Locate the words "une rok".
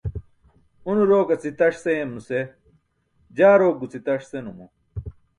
0.91-1.29